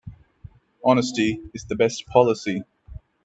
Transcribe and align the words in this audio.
Honesty 0.83 1.39
is 1.53 1.65
the 1.65 1.75
best 1.75 2.07
policy. 2.07 2.63